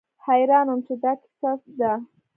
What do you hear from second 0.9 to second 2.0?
دا څه کيسه ده.